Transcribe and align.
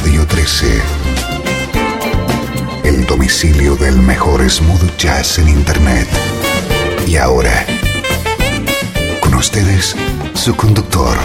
Radio 0.00 0.24
13. 0.24 0.80
El 2.84 3.04
domicilio 3.04 3.74
del 3.74 3.98
mejor 3.98 4.48
smooth 4.48 4.96
jazz 4.96 5.40
en 5.40 5.48
Internet. 5.48 6.06
Y 7.08 7.16
ahora, 7.16 7.66
con 9.20 9.34
ustedes, 9.34 9.96
su 10.34 10.54
conductor, 10.54 11.18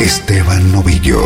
Esteban 0.00 0.72
Novillo. 0.72 1.22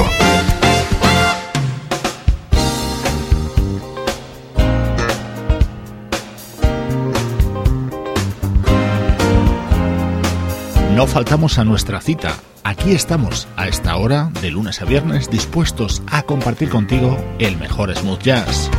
No 10.94 11.06
faltamos 11.06 11.58
a 11.58 11.64
nuestra 11.64 12.02
cita. 12.02 12.36
Aquí 12.62 12.92
estamos, 12.92 13.48
a 13.56 13.68
esta 13.68 13.96
hora, 13.96 14.30
de 14.42 14.50
lunes 14.50 14.82
a 14.82 14.84
viernes, 14.84 15.30
dispuestos 15.30 16.02
a 16.10 16.22
compartir 16.22 16.68
contigo 16.68 17.16
el 17.38 17.56
mejor 17.56 17.94
smooth 17.96 18.20
jazz. 18.20 18.70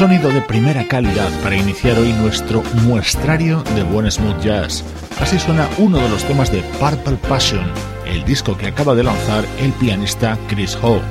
Sonido 0.00 0.30
de 0.30 0.40
primera 0.40 0.88
calidad 0.88 1.28
para 1.42 1.58
iniciar 1.58 1.98
hoy 1.98 2.14
nuestro 2.14 2.62
muestrario 2.86 3.62
de 3.74 3.82
buen 3.82 4.10
smooth 4.10 4.40
jazz. 4.40 4.82
Así 5.20 5.38
suena 5.38 5.68
uno 5.76 5.98
de 5.98 6.08
los 6.08 6.24
temas 6.24 6.50
de 6.50 6.62
Purple 6.62 7.18
Passion, 7.28 7.70
el 8.06 8.24
disco 8.24 8.56
que 8.56 8.68
acaba 8.68 8.94
de 8.94 9.02
lanzar 9.02 9.44
el 9.58 9.72
pianista 9.72 10.38
Chris 10.48 10.74
Ho. 10.80 11.02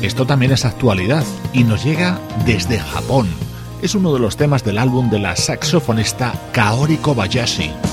Esto 0.00 0.26
también 0.26 0.52
es 0.52 0.64
actualidad 0.64 1.24
y 1.52 1.64
nos 1.64 1.84
llega 1.84 2.18
desde 2.46 2.78
Japón. 2.78 3.28
Es 3.82 3.94
uno 3.94 4.14
de 4.14 4.20
los 4.20 4.38
temas 4.38 4.64
del 4.64 4.78
álbum 4.78 5.10
de 5.10 5.18
la 5.18 5.36
saxofonista 5.36 6.32
Kaori 6.54 6.96
Kobayashi. 6.96 7.91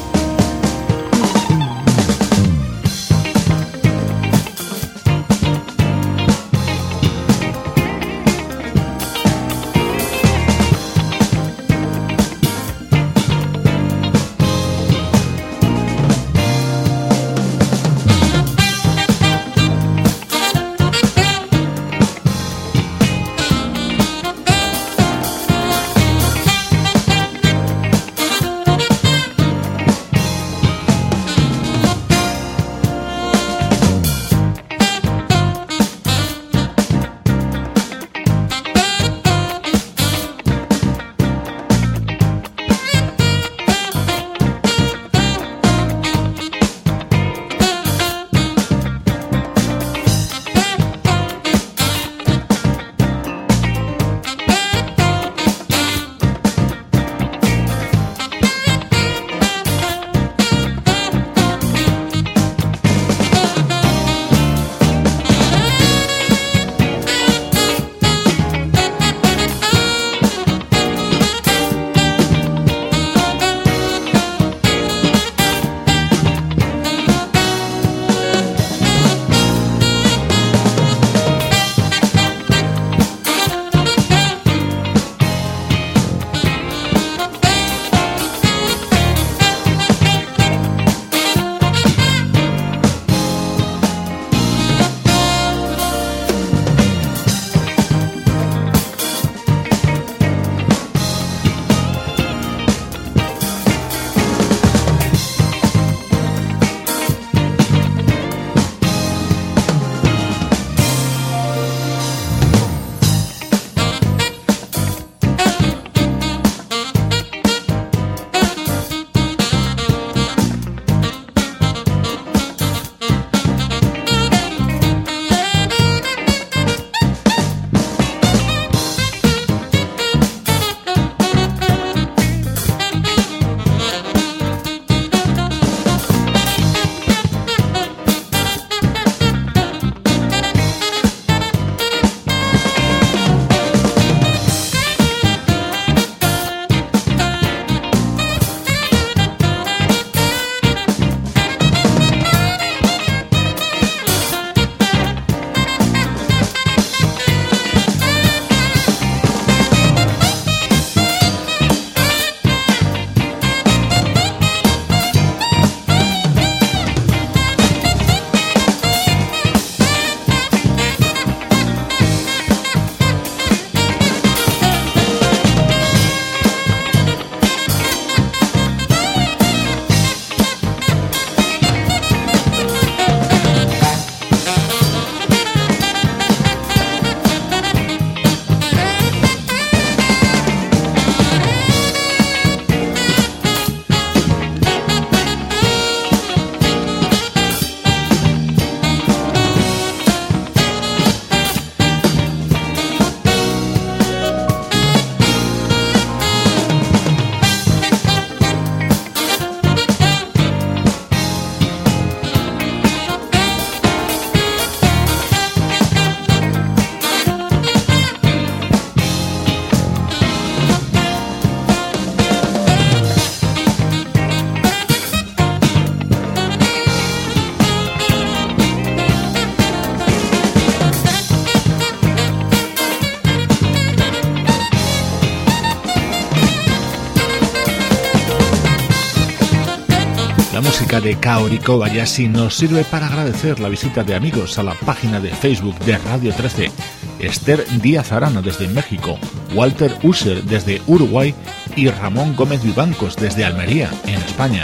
De 241.02 241.16
Kaori 241.16 241.60
Kobayashi 241.60 242.28
nos 242.28 242.56
sirve 242.56 242.84
para 242.84 243.08
agradecer 243.08 243.60
la 243.60 243.70
visita 243.70 244.04
de 244.04 244.16
amigos 244.16 244.58
a 244.60 244.64
la 244.64 244.74
página 244.74 245.20
de 245.20 245.30
Facebook 245.30 245.78
de 245.80 245.98
Radio 245.98 246.34
13, 246.34 246.72
Esther 247.20 247.66
Díaz 247.82 248.12
Arana 248.12 248.42
desde 248.42 248.68
México, 248.68 249.18
Walter 249.54 249.96
User 250.04 250.44
desde 250.44 250.82
Uruguay 250.88 251.34
y 251.76 251.90
Ramón 251.90 252.36
Gómez 252.36 252.64
Vivancos 252.64 253.16
desde 253.16 253.46
Almería, 253.46 253.90
en 254.06 254.16
España. 254.16 254.64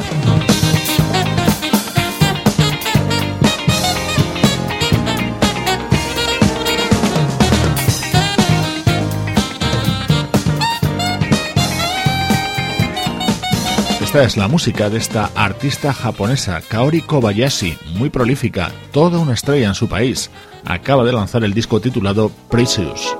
Esta 14.15 14.27
es 14.27 14.37
la 14.37 14.47
música 14.47 14.89
de 14.89 14.97
esta 14.97 15.29
artista 15.35 15.91
japonesa, 15.91 16.61
Kaori 16.69 17.01
Kobayashi, 17.01 17.77
muy 17.97 18.09
prolífica, 18.09 18.71
toda 18.93 19.19
una 19.19 19.33
estrella 19.33 19.67
en 19.67 19.75
su 19.75 19.89
país. 19.89 20.31
Acaba 20.63 21.03
de 21.03 21.11
lanzar 21.11 21.43
el 21.43 21.53
disco 21.53 21.81
titulado 21.81 22.31
Precious. 22.49 23.13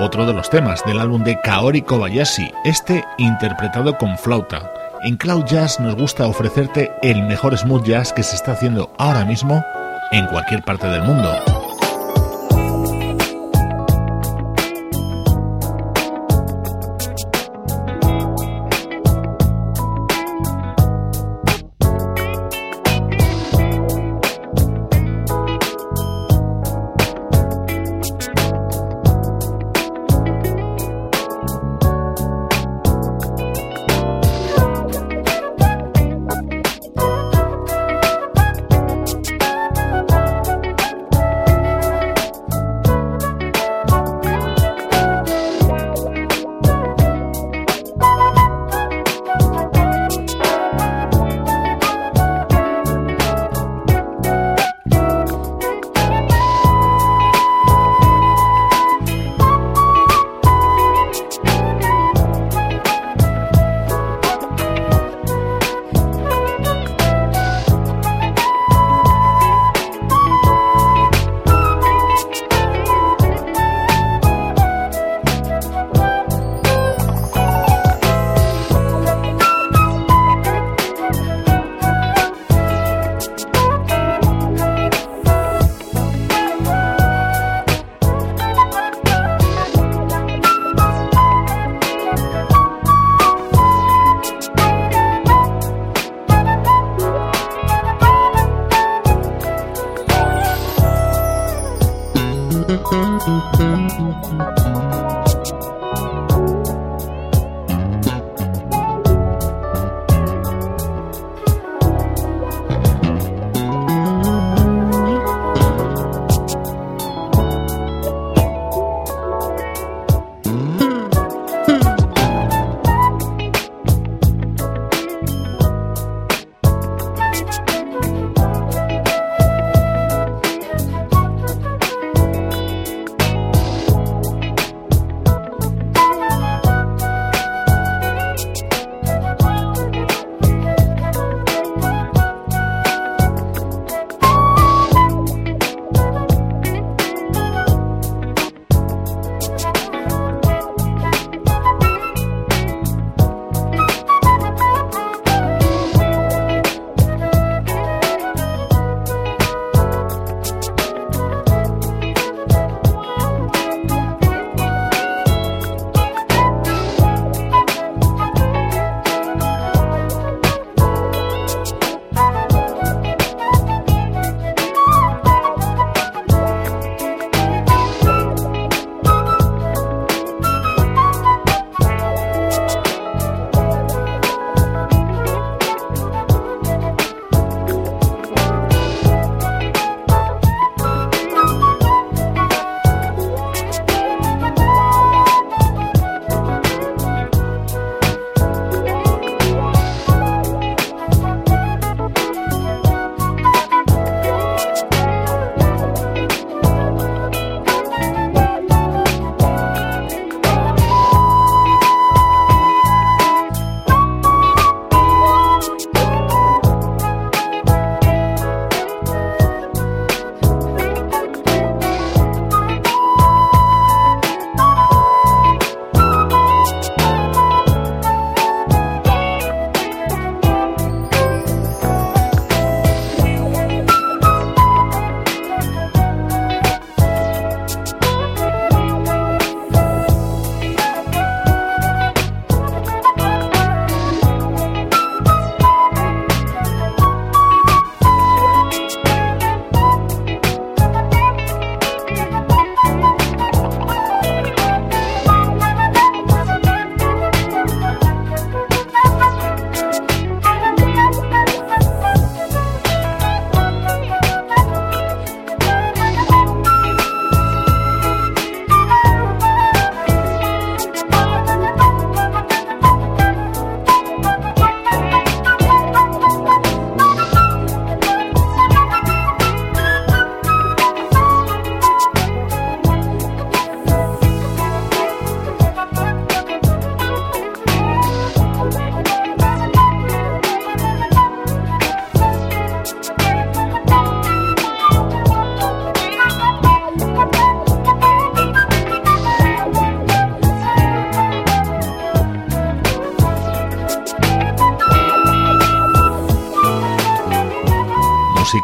Otro 0.00 0.26
de 0.26 0.32
los 0.32 0.50
temas 0.50 0.84
del 0.84 0.98
álbum 0.98 1.22
de 1.22 1.38
Kaori 1.44 1.82
Kobayashi, 1.82 2.50
este 2.64 3.04
interpretado 3.18 3.96
con 3.98 4.18
flauta. 4.18 4.74
En 5.04 5.16
Cloud 5.16 5.44
Jazz 5.44 5.78
nos 5.78 5.94
gusta 5.94 6.26
ofrecerte 6.26 6.90
el 7.02 7.22
mejor 7.22 7.56
smooth 7.56 7.84
jazz 7.84 8.12
que 8.12 8.24
se 8.24 8.34
está 8.34 8.50
haciendo 8.50 8.92
ahora 8.98 9.24
mismo 9.24 9.64
en 10.10 10.26
cualquier 10.26 10.64
parte 10.64 10.88
del 10.88 11.02
mundo. 11.02 11.53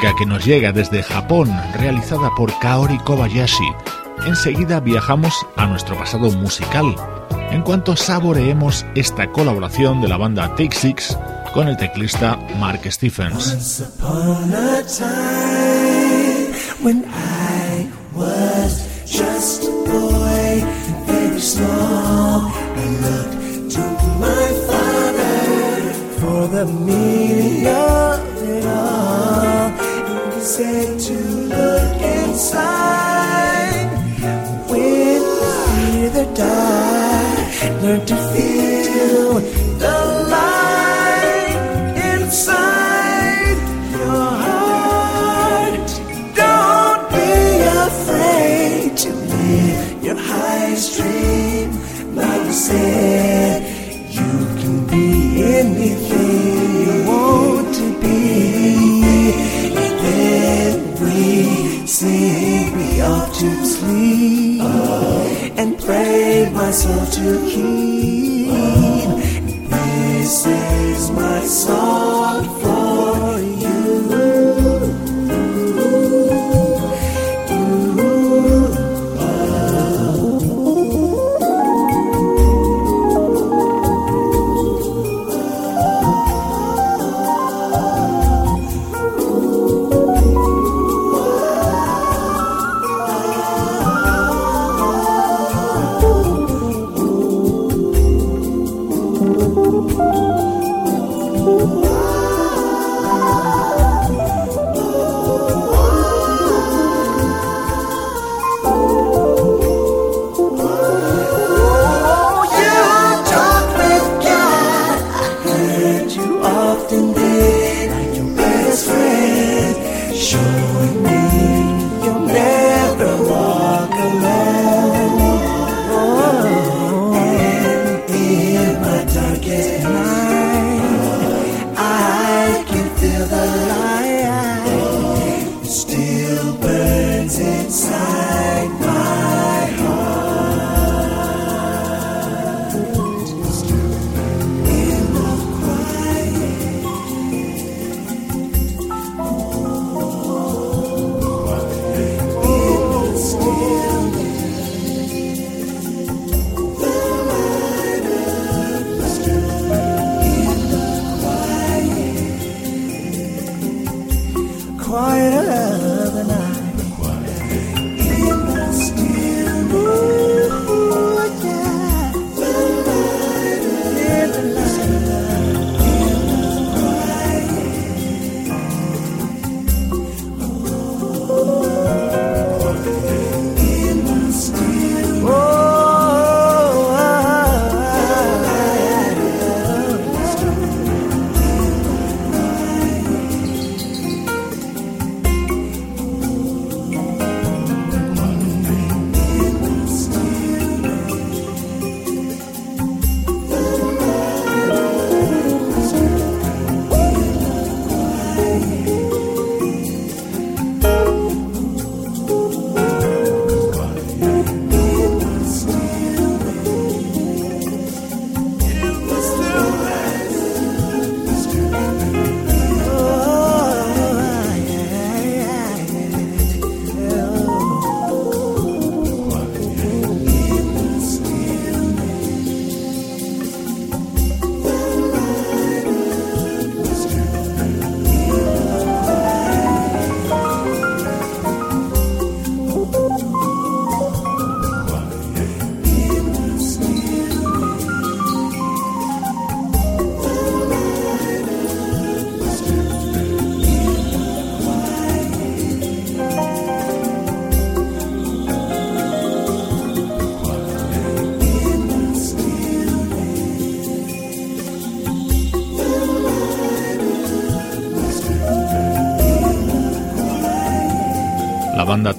Que 0.01 0.25
nos 0.25 0.45
llega 0.45 0.73
desde 0.73 1.03
Japón, 1.03 1.51
realizada 1.75 2.31
por 2.35 2.59
Kaori 2.59 2.99
Kobayashi. 3.01 3.71
Enseguida 4.27 4.81
viajamos 4.81 5.35
a 5.57 5.67
nuestro 5.67 5.97
pasado 5.97 6.31
musical, 6.31 6.97
en 7.51 7.63
cuanto 7.63 7.97
saboreemos 7.97 8.87
esta 8.95 9.31
colaboración 9.31 10.01
de 10.01 10.09
la 10.09 10.17
banda 10.17 10.49
Take 10.57 10.75
Six 10.75 11.19
con 11.53 11.69
el 11.69 11.77
teclista 11.77 12.39
Mark 12.59 12.81
Stephens. 12.91 13.85
Myself 66.91 67.11
to 67.13 67.51
keep. 67.51 67.70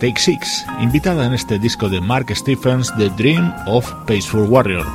Take 0.01 0.19
Six, 0.19 0.65
invitada 0.79 1.27
en 1.27 1.35
este 1.35 1.59
disco 1.59 1.87
de 1.87 2.01
Mark 2.01 2.35
Stephens, 2.35 2.91
The 2.97 3.09
Dream 3.09 3.53
of 3.67 3.87
Peaceful 4.07 4.49
Warrior, 4.49 4.87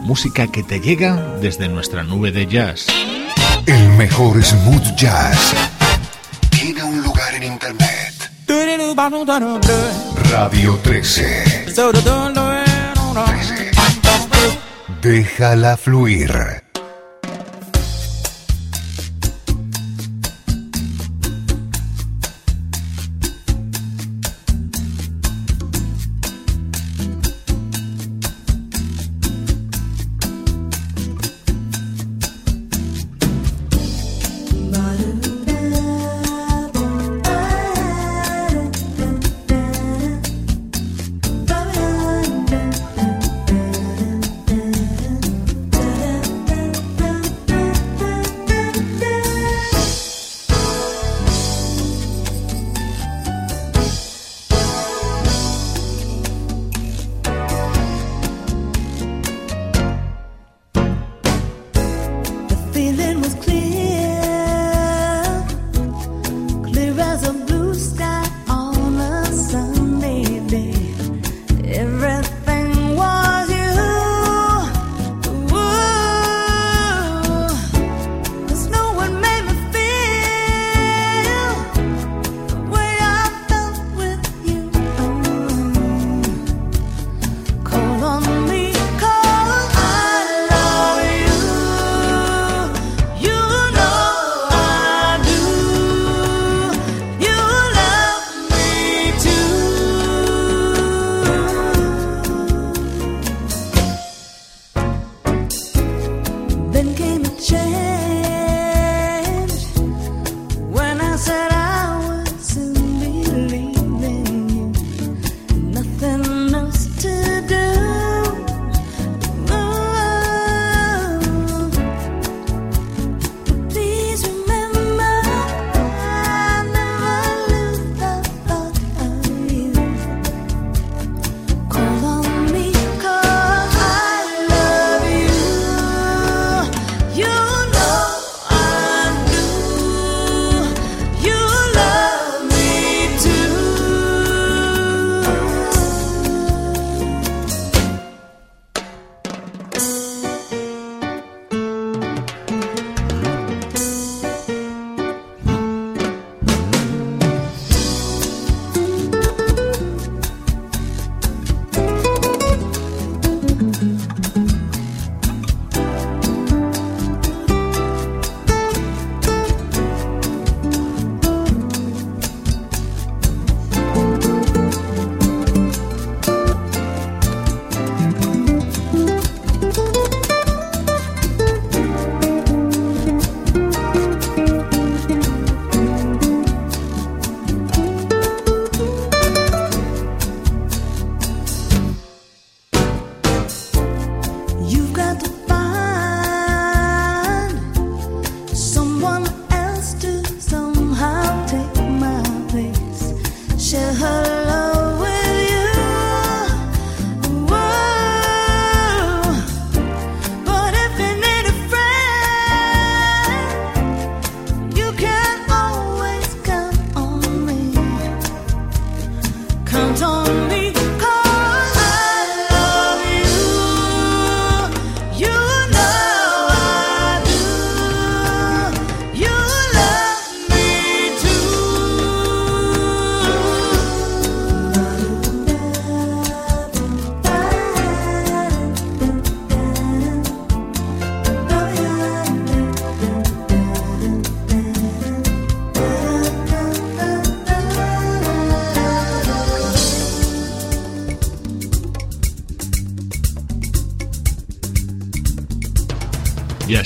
música 0.00 0.46
que 0.46 0.62
te 0.62 0.80
llega 0.80 1.16
desde 1.42 1.68
nuestra 1.68 2.02
nube 2.02 2.32
de 2.32 2.46
jazz. 2.46 2.86
El 3.66 3.90
mejor 3.90 4.42
smooth 4.42 4.96
jazz 4.96 5.52
tiene 6.48 6.82
un 6.82 7.02
lugar 7.02 7.34
en 7.34 7.42
internet. 7.42 8.30
Radio 10.30 10.78
13. 10.82 11.66
13. 11.66 11.82
Déjala 15.02 15.76
fluir. 15.76 16.63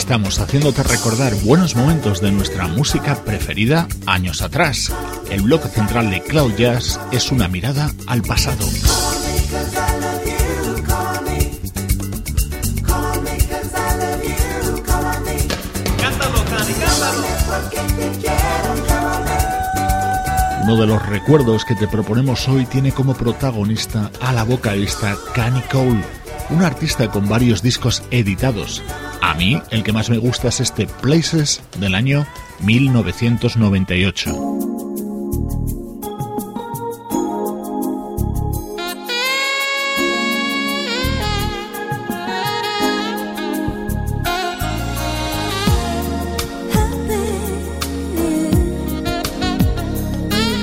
Estamos 0.09 0.41
haciéndote 0.41 0.83
recordar 0.85 1.35
buenos 1.45 1.77
momentos 1.77 2.23
de 2.23 2.33
nuestra 2.33 2.67
música 2.67 3.15
preferida 3.27 3.87
años 4.07 4.41
atrás. 4.41 4.91
El 5.29 5.43
bloque 5.43 5.69
central 5.69 6.11
de 6.11 6.23
Cloud 6.23 6.55
Jazz 6.57 6.99
es 7.13 7.31
una 7.31 7.47
mirada 7.47 7.91
al 8.07 8.23
pasado. 8.23 8.65
Uno 20.63 20.81
de 20.81 20.87
los 20.87 21.07
recuerdos 21.07 21.67
que 21.67 21.75
te 21.75 21.87
proponemos 21.87 22.49
hoy 22.49 22.65
tiene 22.65 22.93
como 22.93 23.13
protagonista 23.13 24.11
a 24.23 24.33
la 24.33 24.45
vocalista 24.45 25.19
Canny 25.35 25.61
Cole, 25.71 26.03
una 26.49 26.69
artista 26.69 27.11
con 27.11 27.29
varios 27.29 27.61
discos 27.61 28.03
editados 28.11 28.83
mí 29.39 29.63
el 29.71 29.85
que 29.85 29.93
más 29.93 30.11
me 30.11 30.19
gusta 30.19 30.49
es 30.49 30.61
este 30.61 30.87
Places 30.87 31.63
del 31.79 31.95
año 31.95 32.27
1998. 32.61 34.35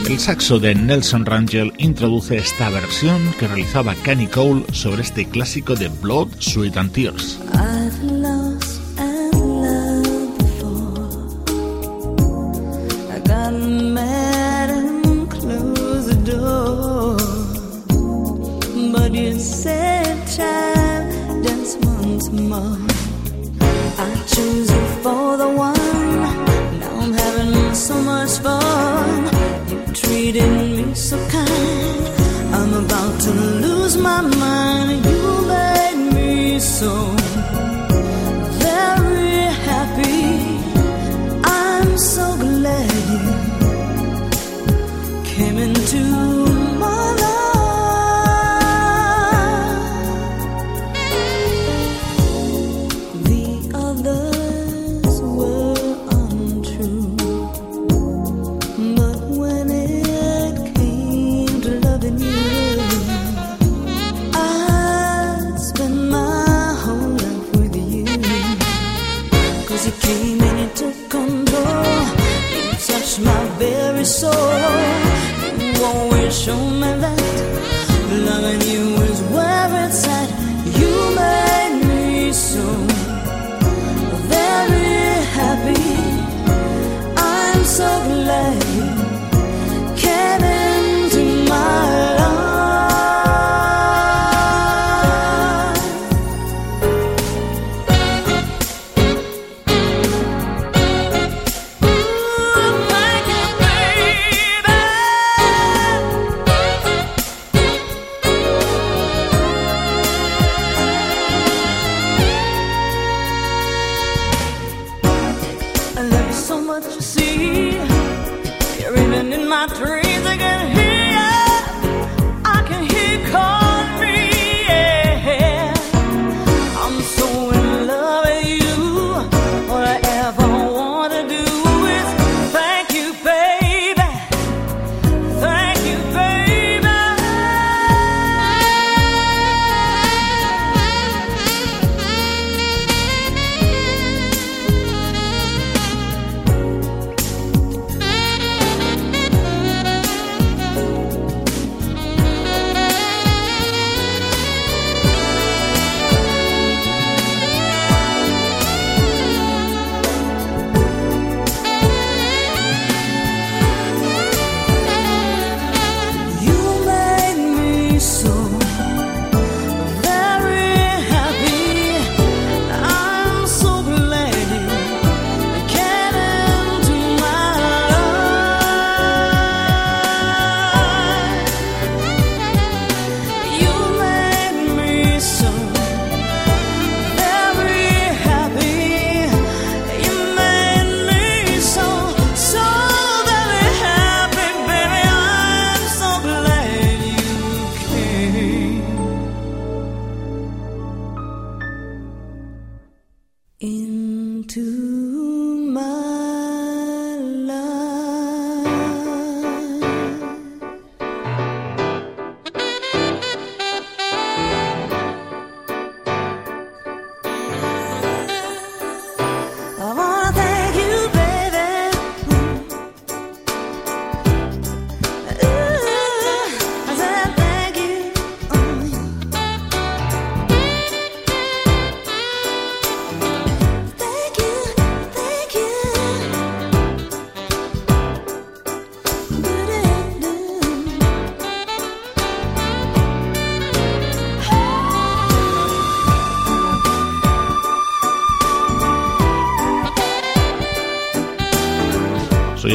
El 0.10 0.20
saxo 0.20 0.60
de 0.60 0.76
Nelson 0.76 1.26
Rangel 1.26 1.74
introduce 1.78 2.38
esta 2.38 2.70
versión 2.70 3.22
que 3.40 3.48
realizaba 3.48 3.96
Kenny 3.96 4.28
Cole 4.28 4.66
sobre 4.74 5.02
este 5.02 5.26
clásico 5.28 5.76
de 5.76 5.88
Blood, 5.88 6.30
Sweat 6.40 6.78
and 6.78 6.92
Tears. 6.92 7.40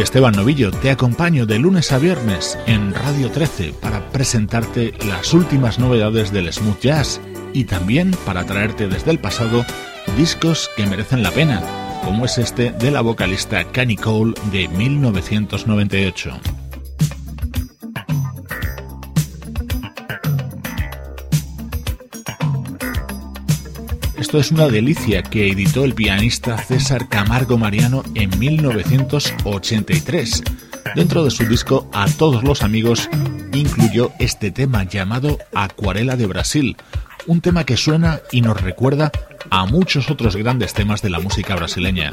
Esteban 0.02 0.34
Novillo, 0.34 0.70
te 0.70 0.90
acompaño 0.90 1.44
de 1.44 1.58
lunes 1.58 1.92
a 1.92 1.98
viernes 1.98 2.58
en 2.66 2.94
Radio 2.94 3.30
13 3.30 3.74
para 3.74 4.10
presentarte 4.10 4.94
las 5.06 5.34
últimas 5.34 5.78
novedades 5.78 6.32
del 6.32 6.50
smooth 6.50 6.80
jazz 6.80 7.20
y 7.52 7.64
también 7.64 8.12
para 8.24 8.44
traerte 8.44 8.88
desde 8.88 9.10
el 9.10 9.18
pasado 9.18 9.64
discos 10.16 10.70
que 10.76 10.86
merecen 10.86 11.22
la 11.22 11.30
pena, 11.30 11.62
como 12.02 12.24
es 12.24 12.38
este 12.38 12.72
de 12.72 12.90
la 12.90 13.02
vocalista 13.02 13.64
Canny 13.64 13.96
Cole 13.96 14.34
de 14.50 14.68
1998. 14.68 16.40
Esto 24.30 24.38
es 24.38 24.52
una 24.52 24.68
delicia 24.68 25.24
que 25.24 25.50
editó 25.50 25.84
el 25.84 25.92
pianista 25.92 26.56
César 26.56 27.08
Camargo 27.08 27.58
Mariano 27.58 28.04
en 28.14 28.30
1983. 28.38 30.44
Dentro 30.94 31.24
de 31.24 31.32
su 31.32 31.44
disco 31.46 31.90
A 31.92 32.06
todos 32.06 32.44
los 32.44 32.62
amigos 32.62 33.10
incluyó 33.52 34.12
este 34.20 34.52
tema 34.52 34.84
llamado 34.84 35.36
Acuarela 35.52 36.14
de 36.14 36.26
Brasil, 36.26 36.76
un 37.26 37.40
tema 37.40 37.64
que 37.64 37.76
suena 37.76 38.20
y 38.30 38.42
nos 38.42 38.60
recuerda 38.60 39.10
a 39.50 39.66
muchos 39.66 40.12
otros 40.12 40.36
grandes 40.36 40.74
temas 40.74 41.02
de 41.02 41.10
la 41.10 41.18
música 41.18 41.56
brasileña. 41.56 42.12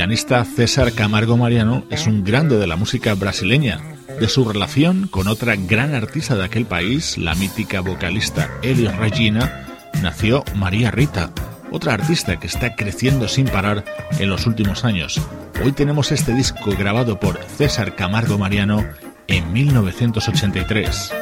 pianista 0.00 0.42
César 0.46 0.94
Camargo 0.94 1.36
Mariano 1.36 1.84
es 1.90 2.06
un 2.06 2.24
grande 2.24 2.56
de 2.56 2.66
la 2.66 2.76
música 2.76 3.12
brasileña. 3.12 3.82
De 4.18 4.30
su 4.30 4.50
relación 4.50 5.08
con 5.08 5.28
otra 5.28 5.56
gran 5.56 5.94
artista 5.94 6.36
de 6.36 6.42
aquel 6.42 6.64
país, 6.64 7.18
la 7.18 7.34
mítica 7.34 7.82
vocalista 7.82 8.48
Elis 8.62 8.96
Regina, 8.96 9.66
nació 10.00 10.42
María 10.54 10.90
Rita, 10.90 11.32
otra 11.70 11.92
artista 11.92 12.40
que 12.40 12.46
está 12.46 12.76
creciendo 12.76 13.28
sin 13.28 13.44
parar 13.44 13.84
en 14.18 14.30
los 14.30 14.46
últimos 14.46 14.86
años. 14.86 15.20
Hoy 15.62 15.72
tenemos 15.72 16.12
este 16.12 16.32
disco 16.32 16.70
grabado 16.78 17.20
por 17.20 17.36
César 17.58 17.94
Camargo 17.94 18.38
Mariano 18.38 18.82
en 19.26 19.52
1983. 19.52 21.12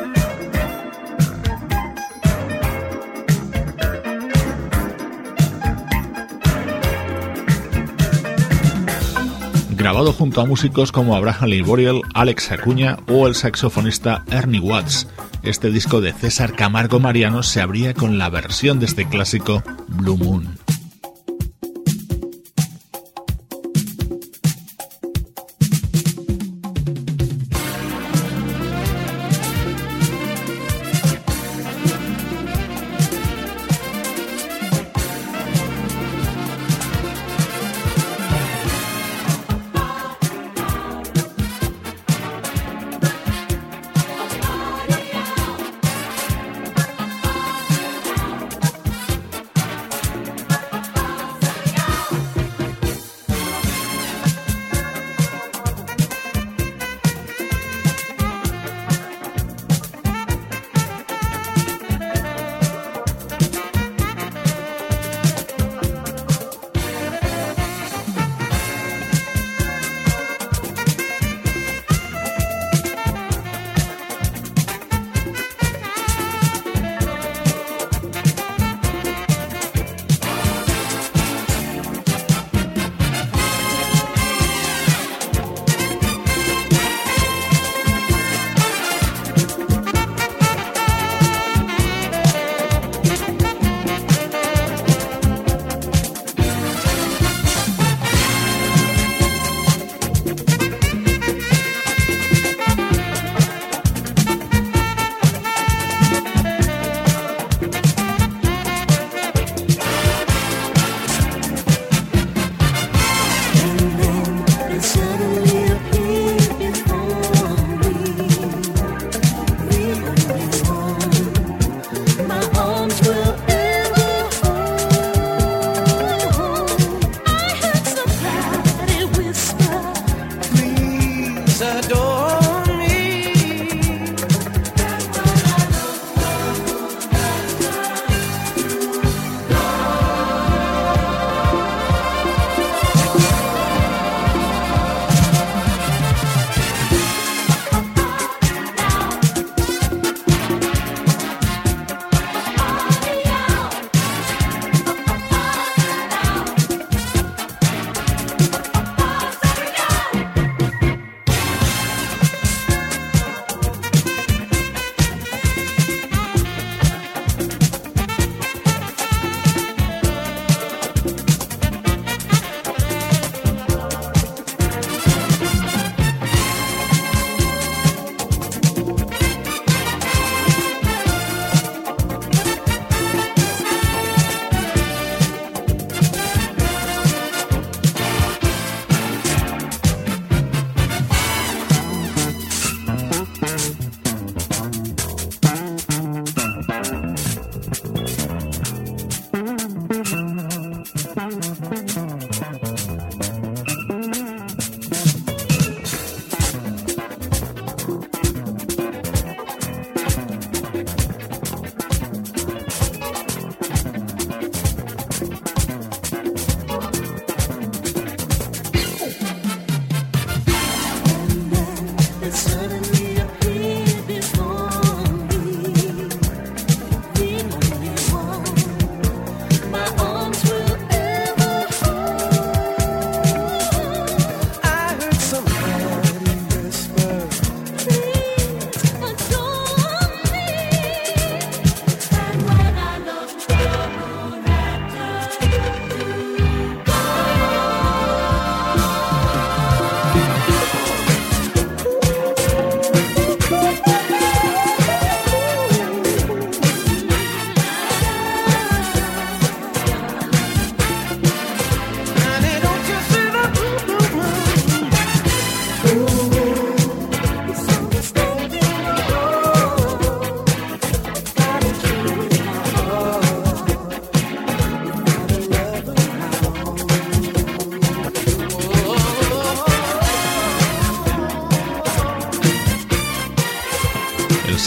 Grabado 9.78 10.12
junto 10.12 10.40
a 10.40 10.44
músicos 10.44 10.90
como 10.90 11.14
Abraham 11.14 11.50
Lee 11.50 11.62
Boreal, 11.62 12.02
Alex 12.12 12.50
Acuña 12.50 12.98
o 13.06 13.28
el 13.28 13.36
saxofonista 13.36 14.24
Ernie 14.28 14.60
Watts. 14.60 15.06
Este 15.44 15.70
disco 15.70 16.00
de 16.00 16.12
César 16.12 16.54
Camargo 16.54 16.98
Mariano 16.98 17.44
se 17.44 17.60
abría 17.60 17.94
con 17.94 18.18
la 18.18 18.28
versión 18.28 18.80
de 18.80 18.86
este 18.86 19.08
clásico 19.08 19.62
Blue 19.86 20.18
Moon. 20.18 20.58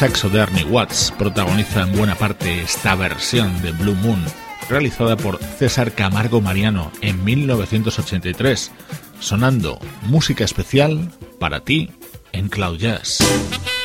Saxo 0.02 0.30
de 0.30 0.39
Ernie 0.39 0.64
Watts 0.64 1.14
protagoniza 1.16 1.84
en 1.84 1.95
buena 1.95 2.16
parte 2.16 2.64
esta 2.64 2.95
versión 2.95 3.62
de 3.62 3.72
Blue 3.72 3.93
Moon, 3.93 4.26
realizada 4.68 5.16
por 5.16 5.38
César 5.60 5.91
Camargo 5.91 6.41
Mariano 6.41 6.91
en 7.02 7.24
1983, 7.24 8.72
sonando 9.20 9.80
música 10.02 10.43
especial 10.43 11.12
para 11.39 11.60
ti 11.60 11.91
en 12.32 12.49
Cloud 12.49 12.80
Jazz. 12.80 13.20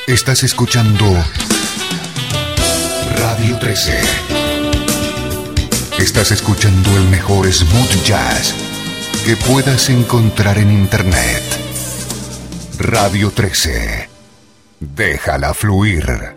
Estás 0.06 0.42
escuchando 0.42 1.04
Radio 3.18 3.58
13. 3.58 4.00
Estás 5.98 6.32
escuchando 6.32 6.96
el 6.96 7.08
mejor 7.08 7.52
smooth 7.52 8.04
jazz 8.06 8.54
que 9.26 9.36
puedas 9.36 9.90
encontrar 9.90 10.56
en 10.56 10.70
Internet. 10.70 11.42
Radio 12.78 13.30
13. 13.32 14.15
Déjala 14.94 15.52
fluir. 15.52 16.35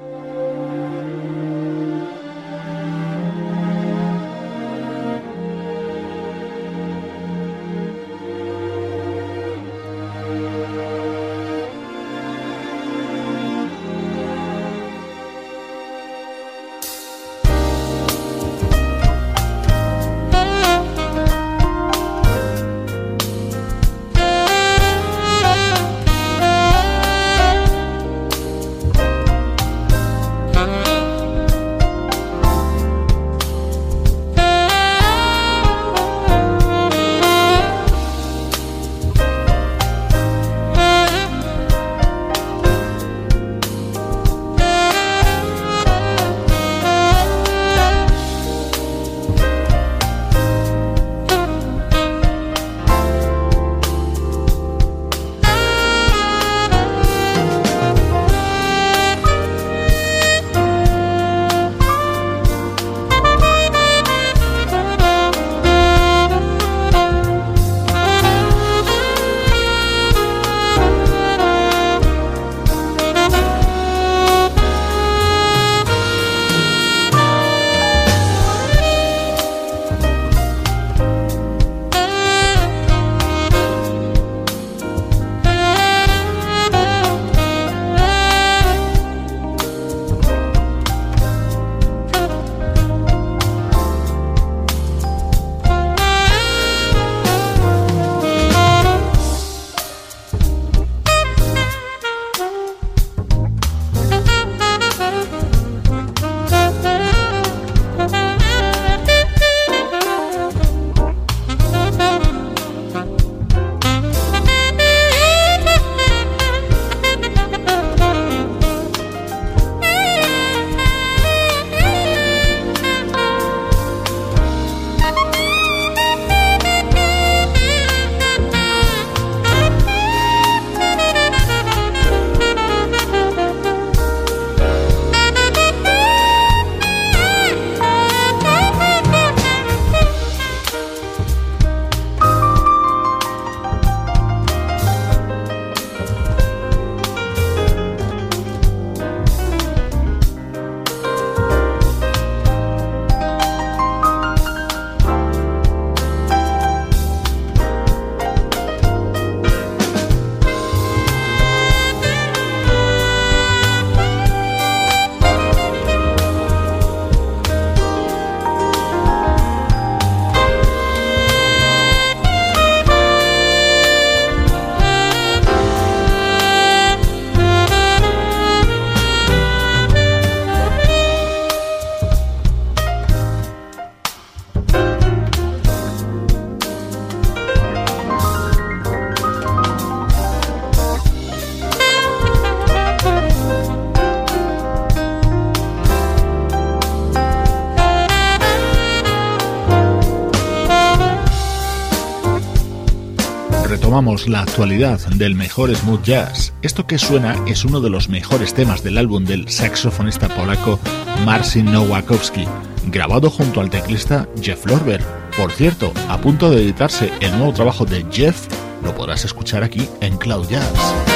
La 204.28 204.42
actualidad 204.42 205.00
del 205.16 205.36
mejor 205.36 205.74
smooth 205.76 206.04
jazz. 206.04 206.54
Esto 206.62 206.86
que 206.86 206.98
suena 206.98 207.36
es 207.48 207.64
uno 207.66 207.80
de 207.82 207.90
los 207.90 208.10
mejores 208.10 208.54
temas 208.54 208.84
del 208.84 208.98
álbum 208.98 209.24
del 209.24 209.50
saxofonista 209.50 210.28
polaco 210.30 210.80
Marcin 211.26 211.72
Nowakowski, 211.72 212.46
grabado 212.88 213.30
junto 213.30 213.62
al 213.62 213.70
teclista 213.70 214.28
Jeff 214.42 214.66
Lorber. 214.66 215.02
Por 215.38 215.52
cierto, 215.52 215.94
a 216.10 216.20
punto 216.20 216.50
de 216.50 216.64
editarse 216.64 217.12
el 217.22 217.32
nuevo 217.38 217.54
trabajo 217.54 217.86
de 217.86 218.06
Jeff, 218.12 218.48
lo 218.84 218.96
podrás 218.96 219.26
escuchar 219.26 219.64
aquí 219.64 219.88
en 220.02 220.18
Cloud 220.18 220.48
Jazz. 220.50 221.09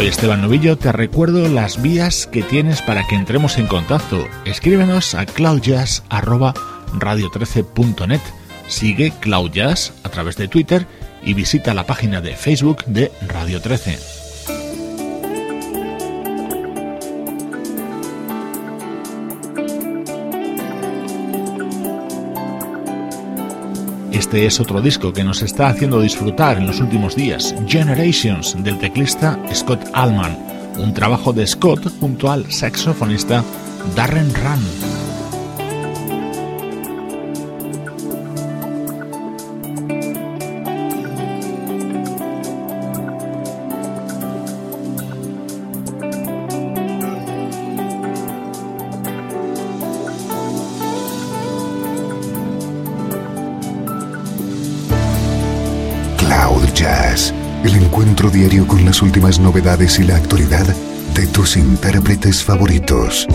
Soy 0.00 0.08
Esteban 0.08 0.40
Novillo, 0.40 0.78
te 0.78 0.90
recuerdo 0.92 1.46
las 1.46 1.82
vías 1.82 2.26
que 2.26 2.42
tienes 2.42 2.80
para 2.80 3.06
que 3.06 3.16
entremos 3.16 3.58
en 3.58 3.66
contacto. 3.66 4.26
Escríbenos 4.46 5.14
a 5.14 5.26
cloudjazz.radio13.net. 5.26 8.22
Sigue 8.66 9.12
Cloud 9.20 9.58
a 9.58 10.08
través 10.08 10.38
de 10.38 10.48
Twitter 10.48 10.86
y 11.22 11.34
visita 11.34 11.74
la 11.74 11.84
página 11.84 12.22
de 12.22 12.34
Facebook 12.34 12.82
de 12.86 13.12
Radio 13.28 13.60
13. 13.60 14.19
Este 24.30 24.46
es 24.46 24.60
otro 24.60 24.80
disco 24.80 25.12
que 25.12 25.24
nos 25.24 25.42
está 25.42 25.66
haciendo 25.70 26.00
disfrutar 26.00 26.56
en 26.56 26.68
los 26.68 26.78
últimos 26.78 27.16
días, 27.16 27.52
Generations, 27.66 28.54
del 28.62 28.78
teclista 28.78 29.36
Scott 29.52 29.90
Allman, 29.92 30.38
un 30.78 30.94
trabajo 30.94 31.32
de 31.32 31.44
Scott 31.48 31.90
junto 31.98 32.30
al 32.30 32.48
saxofonista 32.48 33.42
Darren 33.96 34.32
Run. 34.32 34.99
El 57.64 57.74
encuentro 57.76 58.30
diario 58.30 58.66
con 58.66 58.84
las 58.84 59.02
últimas 59.02 59.38
novedades 59.38 59.98
y 59.98 60.04
la 60.04 60.16
actualidad 60.16 60.66
de 61.14 61.26
tus 61.26 61.56
intérpretes 61.56 62.42
favoritos. 62.42 63.26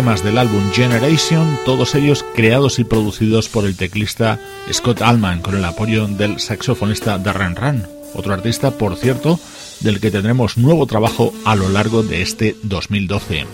Temas 0.00 0.24
del 0.24 0.38
álbum 0.38 0.72
Generation, 0.72 1.58
todos 1.66 1.94
ellos 1.94 2.24
creados 2.34 2.78
y 2.78 2.84
producidos 2.84 3.50
por 3.50 3.66
el 3.66 3.76
teclista 3.76 4.38
Scott 4.72 5.02
Allman 5.02 5.42
con 5.42 5.54
el 5.54 5.64
apoyo 5.66 6.06
del 6.06 6.40
saxofonista 6.40 7.18
Darren 7.18 7.54
Run, 7.54 7.86
otro 8.14 8.32
artista, 8.32 8.70
por 8.70 8.96
cierto, 8.96 9.38
del 9.80 10.00
que 10.00 10.10
tendremos 10.10 10.56
nuevo 10.56 10.86
trabajo 10.86 11.34
a 11.44 11.54
lo 11.54 11.68
largo 11.68 12.02
de 12.02 12.22
este 12.22 12.56
2012. 12.62 13.44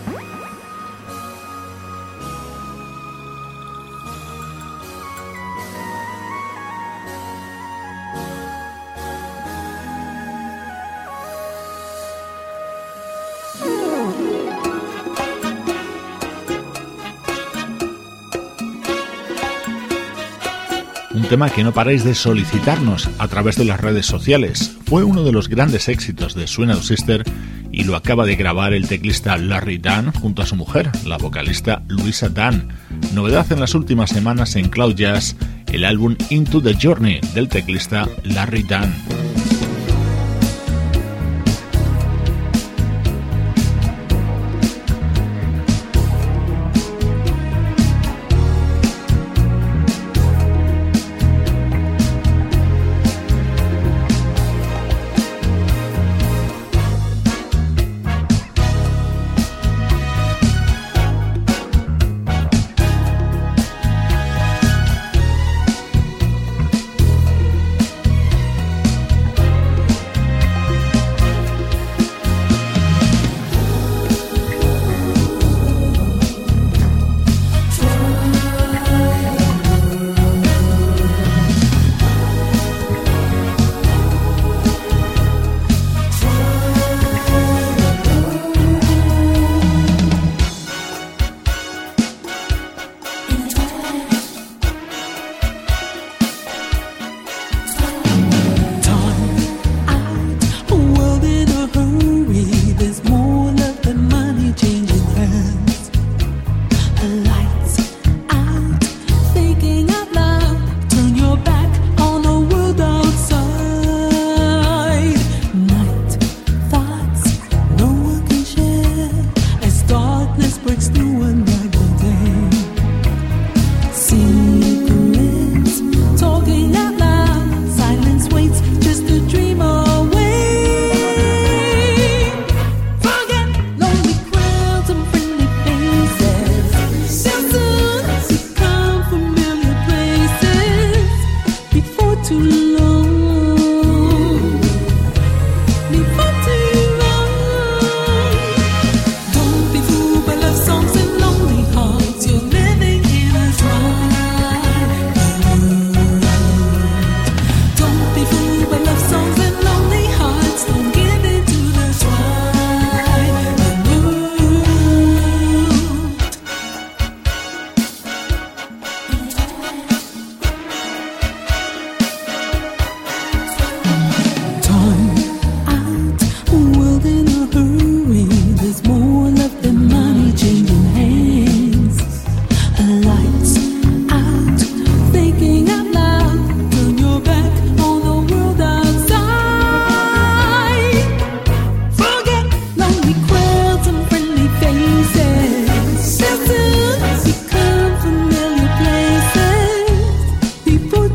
Tema 21.28 21.50
que 21.50 21.64
no 21.64 21.72
paráis 21.72 22.04
de 22.04 22.14
solicitarnos 22.14 23.10
a 23.18 23.26
través 23.26 23.56
de 23.56 23.64
las 23.64 23.80
redes 23.80 24.06
sociales. 24.06 24.76
Fue 24.86 25.02
uno 25.02 25.24
de 25.24 25.32
los 25.32 25.48
grandes 25.48 25.88
éxitos 25.88 26.34
de 26.34 26.46
Suena 26.46 26.76
Sister 26.76 27.24
y 27.72 27.84
lo 27.84 27.96
acaba 27.96 28.26
de 28.26 28.36
grabar 28.36 28.72
el 28.74 28.86
teclista 28.86 29.36
Larry 29.36 29.78
Dunn 29.78 30.12
junto 30.12 30.42
a 30.42 30.46
su 30.46 30.54
mujer, 30.56 30.90
la 31.04 31.18
vocalista 31.18 31.82
Luisa 31.88 32.28
Dunn. 32.28 32.68
Novedad 33.12 33.50
en 33.52 33.60
las 33.60 33.74
últimas 33.74 34.10
semanas 34.10 34.56
en 34.56 34.68
Cloud 34.68 34.94
Jazz, 34.94 35.36
el 35.72 35.84
álbum 35.84 36.16
Into 36.30 36.62
the 36.62 36.76
Journey 36.80 37.20
del 37.34 37.48
teclista 37.48 38.08
Larry 38.24 38.62
Dunn. 38.62 39.35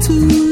to 0.01 0.50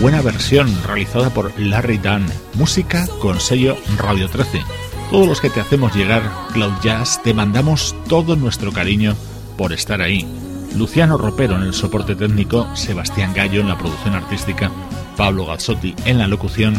buena 0.00 0.22
versión 0.22 0.74
realizada 0.86 1.28
por 1.28 1.52
Larry 1.60 1.98
Dunn, 1.98 2.24
música 2.54 3.06
con 3.20 3.38
sello 3.38 3.76
Radio 3.98 4.30
13. 4.30 4.62
Todos 5.10 5.28
los 5.28 5.40
que 5.42 5.50
te 5.50 5.60
hacemos 5.60 5.94
llegar 5.94 6.22
Cloud 6.54 6.72
Jazz 6.82 7.20
te 7.22 7.34
mandamos 7.34 7.94
todo 8.08 8.34
nuestro 8.34 8.72
cariño 8.72 9.14
por 9.58 9.74
estar 9.74 10.00
ahí. 10.00 10.26
Luciano 10.74 11.18
Ropero 11.18 11.56
en 11.56 11.62
el 11.62 11.74
soporte 11.74 12.14
técnico, 12.14 12.66
Sebastián 12.74 13.34
Gallo 13.34 13.60
en 13.60 13.68
la 13.68 13.76
producción 13.76 14.14
artística, 14.14 14.70
Pablo 15.18 15.44
Gazzotti 15.44 15.94
en 16.06 16.18
la 16.18 16.28
locución, 16.28 16.74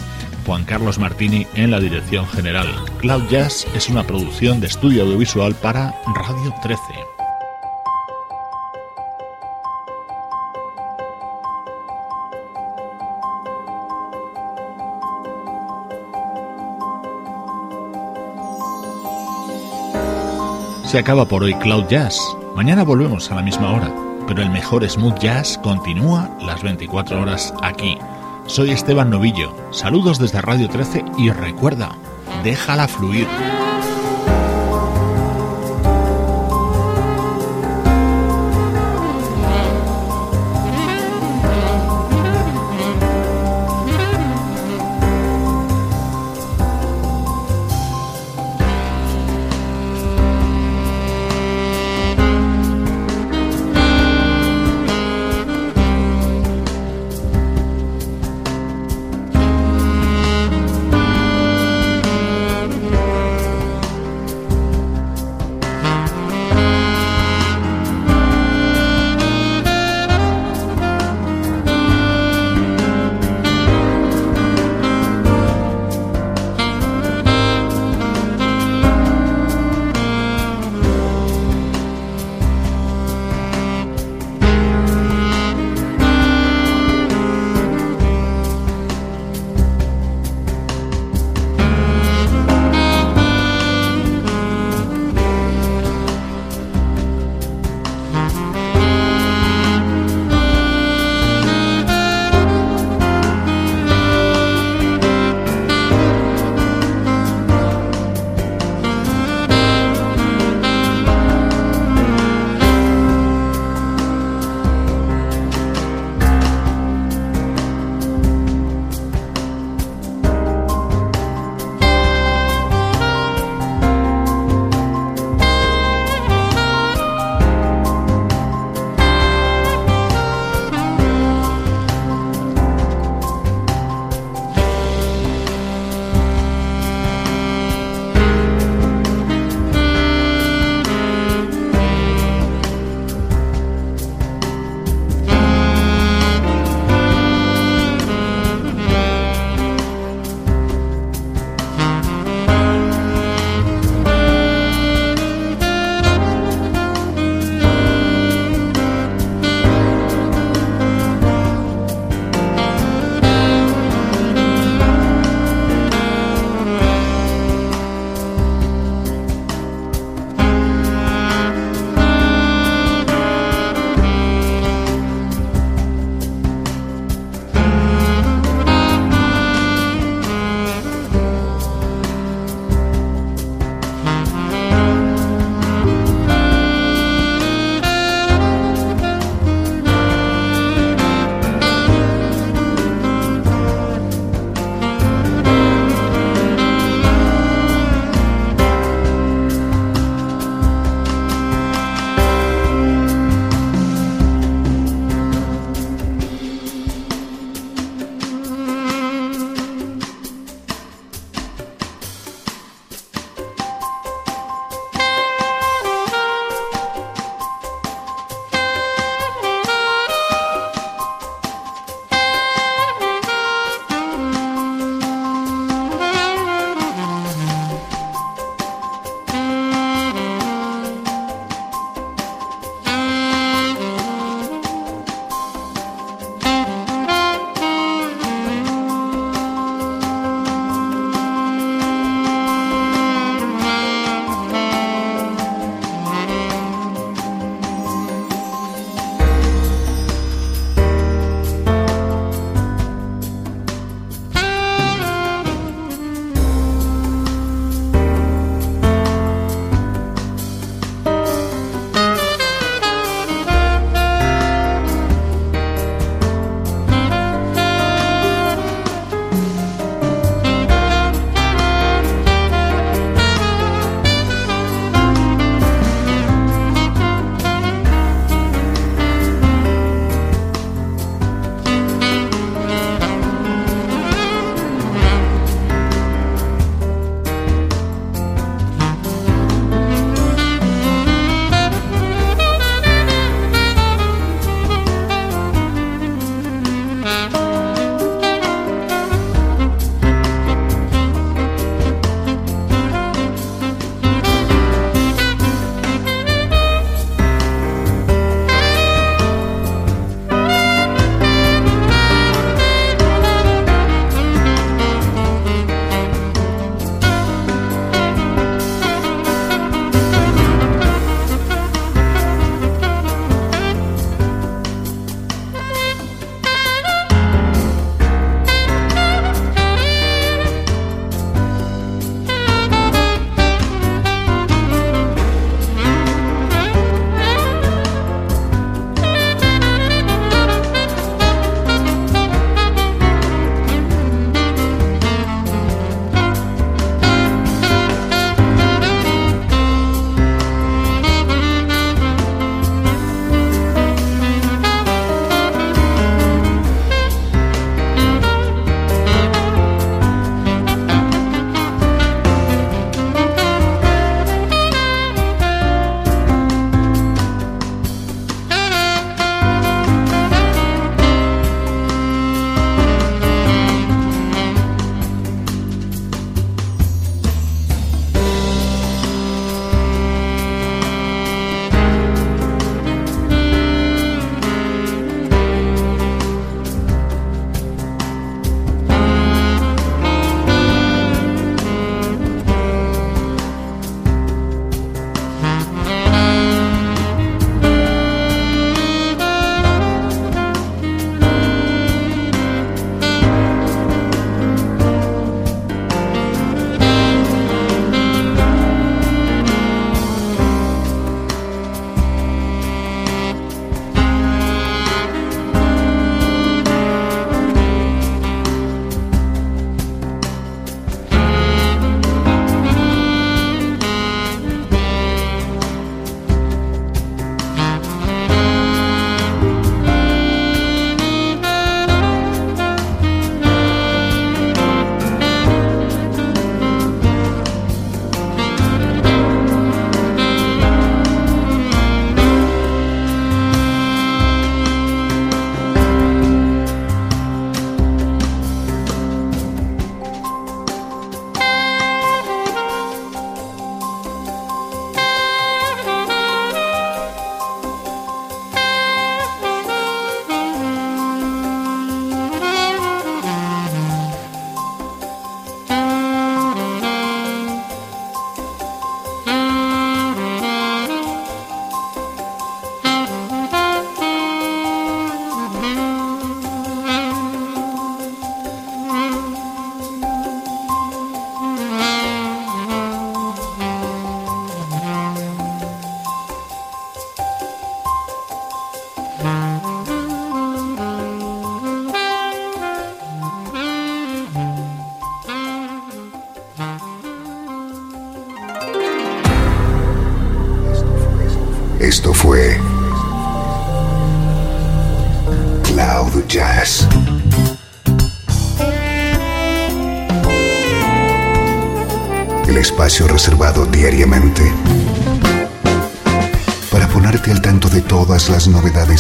Juan 0.48 0.64
Carlos 0.64 0.98
Martini 0.98 1.46
en 1.54 1.70
la 1.70 1.80
dirección 1.80 2.28
general. 2.28 2.68
Cloud 3.00 3.30
Jazz 3.30 3.68
es 3.76 3.88
una 3.90 4.04
producción 4.04 4.60
de 4.60 4.68
estudio 4.68 5.04
audiovisual 5.04 5.54
para 5.56 5.94
Radio 6.16 6.54
13. 6.64 7.11
Se 20.92 21.00
acaba 21.00 21.26
por 21.26 21.42
hoy 21.42 21.54
Cloud 21.54 21.86
Jazz. 21.88 22.20
Mañana 22.54 22.84
volvemos 22.84 23.32
a 23.32 23.36
la 23.36 23.42
misma 23.42 23.72
hora, 23.72 23.90
pero 24.28 24.42
el 24.42 24.50
mejor 24.50 24.86
smooth 24.90 25.18
jazz 25.20 25.58
continúa 25.64 26.30
las 26.42 26.62
24 26.64 27.22
horas 27.22 27.54
aquí. 27.62 27.98
Soy 28.46 28.72
Esteban 28.72 29.10
Novillo. 29.10 29.56
Saludos 29.72 30.20
desde 30.20 30.42
Radio 30.42 30.68
13 30.68 31.06
y 31.18 31.32
recuerda, 31.32 31.96
déjala 32.44 32.90
fluir. 32.90 33.26